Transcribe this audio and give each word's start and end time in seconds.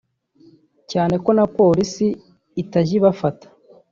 cyane 0.91 1.13
ko 1.23 1.29
na 1.37 1.45
Polisi 1.57 2.07
itajya 2.61 2.93
ibafata 2.99 3.47